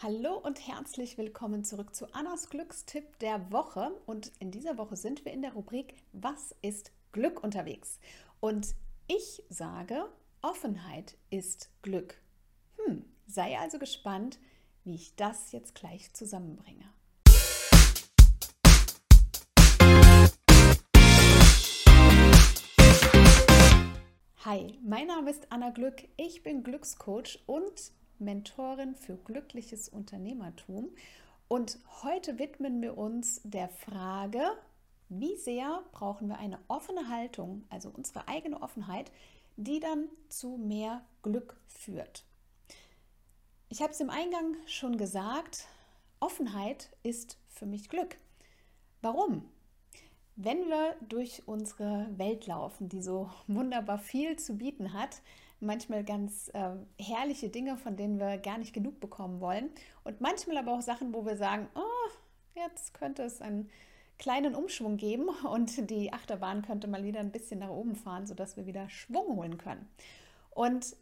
Hallo 0.00 0.36
und 0.36 0.64
herzlich 0.64 1.18
willkommen 1.18 1.64
zurück 1.64 1.92
zu 1.92 2.14
Annas 2.14 2.50
Glückstipp 2.50 3.18
der 3.18 3.50
Woche. 3.50 3.90
Und 4.06 4.30
in 4.38 4.52
dieser 4.52 4.78
Woche 4.78 4.94
sind 4.94 5.24
wir 5.24 5.32
in 5.32 5.42
der 5.42 5.54
Rubrik 5.54 5.96
Was 6.12 6.54
ist 6.62 6.92
Glück 7.10 7.42
unterwegs? 7.42 7.98
Und 8.38 8.76
ich 9.08 9.42
sage, 9.48 10.08
Offenheit 10.40 11.18
ist 11.30 11.70
Glück. 11.82 12.14
Hm, 12.76 13.06
sei 13.26 13.58
also 13.58 13.80
gespannt, 13.80 14.38
wie 14.84 14.94
ich 14.94 15.16
das 15.16 15.50
jetzt 15.50 15.74
gleich 15.74 16.12
zusammenbringe. 16.14 16.84
Hi, 24.44 24.78
mein 24.80 25.08
Name 25.08 25.28
ist 25.28 25.50
Anna 25.50 25.70
Glück. 25.70 26.04
Ich 26.16 26.44
bin 26.44 26.62
Glückscoach 26.62 27.42
und 27.46 27.90
Mentorin 28.18 28.94
für 28.94 29.16
glückliches 29.16 29.88
Unternehmertum. 29.88 30.90
Und 31.48 31.78
heute 32.02 32.38
widmen 32.38 32.80
wir 32.82 32.98
uns 32.98 33.40
der 33.44 33.68
Frage, 33.68 34.42
wie 35.08 35.36
sehr 35.36 35.82
brauchen 35.92 36.28
wir 36.28 36.38
eine 36.38 36.58
offene 36.68 37.08
Haltung, 37.08 37.64
also 37.70 37.90
unsere 37.90 38.28
eigene 38.28 38.60
Offenheit, 38.60 39.10
die 39.56 39.80
dann 39.80 40.08
zu 40.28 40.56
mehr 40.56 41.04
Glück 41.22 41.56
führt. 41.66 42.24
Ich 43.70 43.82
habe 43.82 43.92
es 43.92 44.00
im 44.00 44.10
Eingang 44.10 44.56
schon 44.66 44.96
gesagt, 44.96 45.66
Offenheit 46.20 46.90
ist 47.02 47.38
für 47.48 47.66
mich 47.66 47.88
Glück. 47.88 48.16
Warum? 49.02 49.48
Wenn 50.40 50.68
wir 50.68 50.94
durch 51.08 51.42
unsere 51.46 52.06
Welt 52.16 52.46
laufen, 52.46 52.88
die 52.88 53.02
so 53.02 53.28
wunderbar 53.48 53.98
viel 53.98 54.36
zu 54.36 54.56
bieten 54.56 54.92
hat, 54.92 55.20
manchmal 55.58 56.04
ganz 56.04 56.48
äh, 56.54 56.76
herrliche 56.96 57.48
Dinge, 57.48 57.76
von 57.76 57.96
denen 57.96 58.20
wir 58.20 58.38
gar 58.38 58.56
nicht 58.56 58.72
genug 58.72 59.00
bekommen 59.00 59.40
wollen. 59.40 59.68
Und 60.04 60.20
manchmal 60.20 60.58
aber 60.58 60.74
auch 60.74 60.82
Sachen, 60.82 61.12
wo 61.12 61.26
wir 61.26 61.36
sagen, 61.36 61.68
oh, 61.74 62.10
jetzt 62.54 62.94
könnte 62.94 63.24
es 63.24 63.40
einen 63.40 63.68
kleinen 64.16 64.54
Umschwung 64.54 64.96
geben 64.96 65.28
und 65.50 65.90
die 65.90 66.12
Achterbahn 66.12 66.62
könnte 66.62 66.86
mal 66.86 67.02
wieder 67.02 67.18
ein 67.18 67.32
bisschen 67.32 67.58
nach 67.58 67.70
oben 67.70 67.96
fahren, 67.96 68.28
sodass 68.28 68.56
wir 68.56 68.66
wieder 68.66 68.88
Schwung 68.88 69.34
holen 69.34 69.58
können. 69.58 69.88
Und 70.50 70.94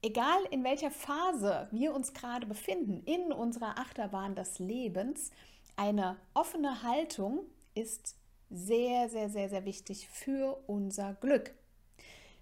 egal 0.00 0.40
in 0.50 0.64
welcher 0.64 0.90
Phase 0.90 1.68
wir 1.72 1.94
uns 1.94 2.14
gerade 2.14 2.46
befinden 2.46 3.02
in 3.04 3.34
unserer 3.34 3.78
Achterbahn 3.78 4.34
des 4.34 4.58
Lebens, 4.58 5.30
eine 5.76 6.16
offene 6.32 6.82
Haltung 6.82 7.40
ist 7.74 8.17
sehr, 8.50 9.08
sehr, 9.08 9.28
sehr, 9.28 9.48
sehr 9.48 9.64
wichtig 9.64 10.08
für 10.08 10.62
unser 10.66 11.14
Glück. 11.14 11.54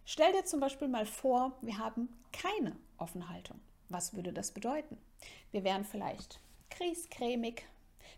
Stell 0.05 0.33
dir 0.33 0.45
zum 0.45 0.61
Beispiel 0.61 0.89
mal 0.89 1.07
vor, 1.07 1.59
wir 1.63 1.79
haben 1.79 2.09
keine 2.33 2.77
Offenhaltung. 2.97 3.61
Was 3.89 4.15
würde 4.15 4.33
das 4.33 4.53
bedeuten? 4.53 4.99
Wir 5.51 5.65
wären 5.65 5.85
vielleicht 5.85 6.41
kriescremig. 6.71 7.67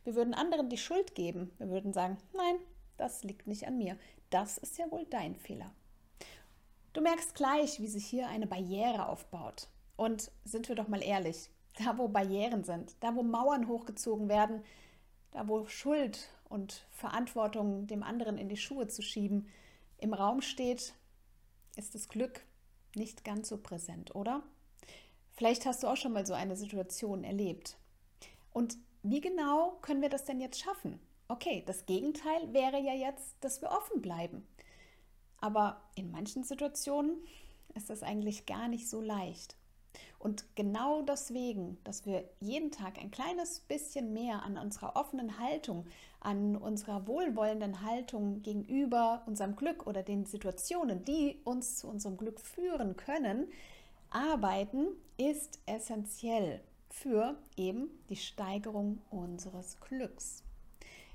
Wir 0.05 0.14
würden 0.14 0.34
anderen 0.34 0.69
die 0.69 0.78
Schuld 0.78 1.14
geben. 1.14 1.50
Wir 1.59 1.69
würden 1.69 1.92
sagen, 1.92 2.19
nein, 2.34 2.56
das 2.97 3.25
liegt 3.25 3.47
nicht 3.47 3.66
an 3.66 3.78
mir. 3.78 3.97
Das 4.31 4.59
ist 4.59 4.77
ja 4.78 4.91
wohl 4.91 5.06
dein 5.06 5.34
Fehler. 5.34 5.72
Du 6.92 7.00
merkst 7.00 7.34
gleich, 7.34 7.81
wie 7.81 7.86
sich 7.86 8.06
hier 8.06 8.28
eine 8.28 8.47
Barriere 8.47 9.09
aufbaut. 9.09 9.69
Und 9.97 10.31
sind 10.44 10.69
wir 10.69 10.77
doch 10.77 10.89
mal 10.89 11.03
ehrlich, 11.03 11.50
da 11.78 11.97
wo 11.97 12.09
Barrieren 12.09 12.64
sind, 12.64 12.97
da 13.00 13.14
wo 13.14 13.22
Mauern 13.22 13.69
hochgezogen 13.69 14.28
werden, 14.28 14.62
da 15.33 15.48
wo 15.48 15.66
Schuld 15.66 16.28
und 16.48 16.86
Verantwortung 16.91 17.86
dem 17.86 18.02
anderen 18.02 18.38
in 18.38 18.48
die 18.48 18.56
Schuhe 18.56 18.88
zu 18.88 19.02
schieben 19.02 19.48
im 19.98 20.14
Raum 20.14 20.41
steht, 20.41 20.94
ist 21.77 21.94
das 21.94 22.08
Glück 22.08 22.44
nicht 22.94 23.24
ganz 23.24 23.48
so 23.48 23.58
präsent, 23.58 24.14
oder? 24.14 24.42
Vielleicht 25.32 25.66
hast 25.66 25.82
du 25.82 25.86
auch 25.86 25.96
schon 25.96 26.12
mal 26.12 26.26
so 26.26 26.34
eine 26.34 26.56
Situation 26.56 27.22
erlebt. 27.22 27.76
Und 28.52 28.76
wie 29.02 29.20
genau 29.20 29.78
können 29.82 30.02
wir 30.02 30.08
das 30.08 30.24
denn 30.24 30.41
jetzt 30.41 30.60
schaffen? 30.60 30.98
Okay, 31.28 31.62
das 31.66 31.86
Gegenteil 31.86 32.52
wäre 32.52 32.80
ja 32.80 32.94
jetzt, 32.94 33.36
dass 33.41 33.60
wir 33.60 33.70
offen 33.70 34.00
bleiben. 34.00 34.46
Aber 35.41 35.82
in 35.94 36.10
manchen 36.10 36.42
Situationen 36.42 37.19
ist 37.75 37.91
das 37.91 38.03
eigentlich 38.03 38.47
gar 38.47 38.66
nicht 38.66 38.88
so 38.88 39.00
leicht. 39.00 39.57
Und 40.19 40.44
genau 40.56 41.03
deswegen, 41.03 41.78
dass 41.84 42.06
wir 42.06 42.25
jeden 42.41 42.70
Tag 42.70 42.98
ein 42.98 43.10
kleines 43.10 43.60
bisschen 43.60 44.12
mehr 44.12 44.42
an 44.42 44.59
unserer 44.59 44.97
offenen 44.97 45.38
Haltung, 45.38 45.86
an 46.20 46.56
unserer 46.56 47.06
wohlwollenden 47.06 47.82
Haltung 47.82 48.42
gegenüber 48.42 49.22
unserem 49.26 49.56
Glück 49.56 49.87
oder 49.87 50.03
den 50.03 50.25
Situationen, 50.26 51.04
die 51.04 51.41
uns 51.44 51.78
zu 51.78 51.88
unserem 51.88 52.16
Glück 52.16 52.41
führen 52.41 52.97
können, 52.97 53.48
arbeiten, 54.10 54.88
ist 55.16 55.60
essentiell 55.66 56.60
für 56.91 57.37
eben 57.56 57.91
die 58.08 58.16
Steigerung 58.16 59.00
unseres 59.10 59.78
Glücks. 59.81 60.42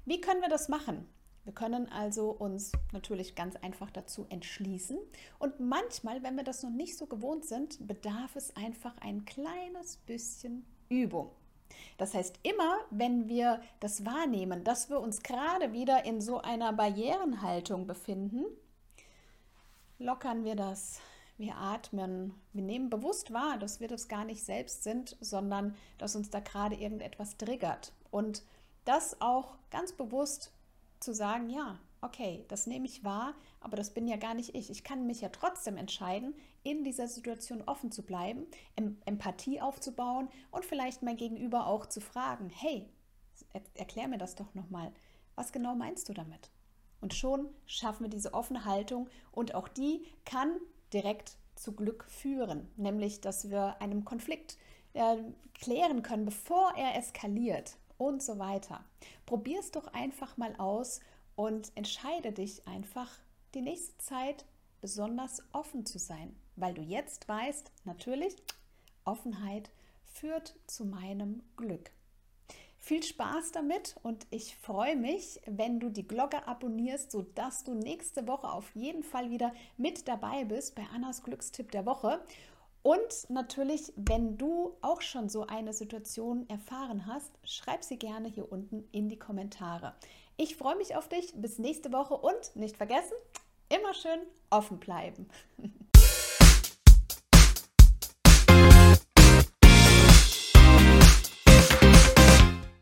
Wie 0.05 0.22
können 0.22 0.41
wir 0.41 0.49
das 0.49 0.69
machen? 0.69 1.07
Wir 1.43 1.53
können 1.53 1.89
also 1.89 2.29
uns 2.31 2.71
natürlich 2.93 3.35
ganz 3.35 3.55
einfach 3.57 3.91
dazu 3.91 4.25
entschließen. 4.29 4.97
Und 5.39 5.59
manchmal, 5.59 6.23
wenn 6.23 6.35
wir 6.35 6.43
das 6.43 6.63
noch 6.63 6.69
nicht 6.69 6.97
so 6.97 7.05
gewohnt 7.05 7.45
sind, 7.45 7.85
bedarf 7.85 8.35
es 8.35 8.55
einfach 8.55 8.95
ein 9.01 9.25
kleines 9.25 9.97
bisschen 9.97 10.65
Übung. 10.87 11.31
Das 11.97 12.13
heißt, 12.13 12.39
immer 12.43 12.77
wenn 12.91 13.27
wir 13.27 13.61
das 13.79 14.05
wahrnehmen, 14.05 14.63
dass 14.63 14.89
wir 14.89 14.99
uns 14.99 15.21
gerade 15.21 15.73
wieder 15.73 16.05
in 16.05 16.21
so 16.21 16.39
einer 16.39 16.71
Barrierenhaltung 16.71 17.87
befinden, 17.87 18.45
lockern 19.99 20.43
wir 20.43 20.55
das. 20.55 20.99
Wir 21.37 21.57
atmen, 21.57 22.35
wir 22.53 22.61
nehmen 22.61 22.91
bewusst 22.91 23.33
wahr, 23.33 23.57
dass 23.57 23.79
wir 23.79 23.87
das 23.87 24.07
gar 24.07 24.23
nicht 24.23 24.45
selbst 24.45 24.83
sind, 24.83 25.17
sondern 25.19 25.75
dass 25.97 26.15
uns 26.15 26.29
da 26.29 26.39
gerade 26.39 26.75
irgendetwas 26.75 27.37
triggert. 27.37 27.91
Und 28.11 28.43
das 28.85 29.19
auch 29.19 29.55
ganz 29.71 29.93
bewusst 29.93 30.51
zu 31.03 31.14
sagen, 31.14 31.50
ja, 31.50 31.80
okay, 32.02 32.46
das 32.50 32.68
nehme 32.68 32.86
ich 32.86 33.03
wahr, 33.03 33.34
aber 33.59 33.78
das 33.78 33.94
bin 33.94 34.08
ja 34.08 34.18
gar 34.18 34.34
nicht 34.34 34.56
ich. 34.56 34.69
Ich 34.69 34.84
kann 34.84 35.08
mich 35.08 35.22
ja 35.22 35.30
trotzdem 35.30 35.78
entscheiden, 35.78 36.34
in 36.64 36.84
dieser 36.84 37.08
Situation 37.08 37.62
offen 37.66 37.91
zu 37.91 38.03
bleiben, 38.03 38.46
Empathie 39.06 39.62
aufzubauen 39.62 40.30
und 40.52 40.66
vielleicht 40.66 41.03
mein 41.03 41.18
Gegenüber 41.18 41.68
auch 41.68 41.86
zu 41.86 42.02
fragen, 42.02 42.50
hey, 42.50 42.90
erklär 43.74 44.08
mir 44.08 44.18
das 44.18 44.36
doch 44.36 44.53
nochmal. 44.53 44.91
Was 45.36 45.52
genau 45.52 45.75
meinst 45.75 46.09
du 46.09 46.14
damit? 46.14 46.52
Und 47.02 47.14
schon 47.14 47.50
schaffen 47.66 48.03
wir 48.03 48.09
diese 48.09 48.34
offene 48.34 48.66
Haltung 48.66 49.09
und 49.31 49.56
auch 49.56 49.68
die 49.68 50.06
kann 50.25 50.52
direkt 50.94 51.38
zu 51.56 51.74
Glück 51.74 52.06
führen, 52.06 52.70
nämlich 52.78 53.22
dass 53.22 53.50
wir 53.50 53.81
einem 53.81 54.06
Konflikt 54.06 54.58
äh, 54.94 55.18
klären 55.53 56.03
können, 56.03 56.25
bevor 56.25 56.74
er 56.78 56.96
eskaliert 56.97 57.78
und 58.08 58.22
so 58.22 58.40
weiter. 58.40 58.84
Probier 59.25 59.59
es 59.59 59.72
doch 59.72 59.88
einfach 59.94 60.38
mal 60.38 60.56
aus 60.58 61.00
und 61.36 61.72
entscheide 61.75 62.31
dich 62.31 62.68
einfach, 62.68 63.09
die 63.53 63.62
nächste 63.62 63.97
Zeit 63.97 64.46
besonders 64.81 65.44
offen 65.52 65.86
zu 65.86 66.00
sein, 66.00 66.36
weil 66.56 66.74
du 66.74 66.81
jetzt 66.81 67.28
weißt, 67.28 67.72
natürlich, 67.86 68.36
Offenheit 69.06 69.69
führt 70.03 70.56
zu 70.68 70.86
meinem 70.86 71.44
Glück. 71.58 71.91
Viel 72.78 73.02
Spaß 73.02 73.53
damit 73.53 73.96
und 74.03 74.28
ich 74.30 74.58
freue 74.58 74.97
mich, 74.97 75.40
wenn 75.46 75.80
du 75.80 75.90
die 75.90 76.06
Glocke 76.06 76.46
abonnierst, 76.47 77.12
sodass 77.12 77.64
du 77.64 77.74
nächste 77.74 78.28
Woche 78.28 78.52
auf 78.52 78.75
jeden 78.75 79.03
Fall 79.03 79.30
wieder 79.30 79.53
mit 79.78 80.08
dabei 80.09 80.44
bist 80.44 80.75
bei 80.75 80.84
Annas 80.94 81.24
Glückstipp 81.24 81.72
der 81.72 81.85
Woche. 81.85 82.22
Und 82.83 83.29
natürlich, 83.29 83.94
wenn 83.95 84.38
du 84.38 84.75
auch 84.81 85.01
schon 85.01 85.29
so 85.29 85.47
eine 85.47 85.71
Situation 85.71 86.47
erfahren 86.49 87.05
hast, 87.07 87.31
schreib 87.44 87.83
sie 87.83 87.97
gerne 87.97 88.27
hier 88.27 88.51
unten 88.51 88.83
in 88.91 89.07
die 89.07 89.17
Kommentare. 89.17 89.95
Ich 90.35 90.57
freue 90.57 90.75
mich 90.75 90.95
auf 90.95 91.07
dich. 91.07 91.33
Bis 91.33 91.59
nächste 91.59 91.93
Woche 91.93 92.16
und 92.16 92.55
nicht 92.55 92.75
vergessen, 92.75 93.13
immer 93.69 93.93
schön 93.93 94.19
offen 94.49 94.79
bleiben. 94.79 95.29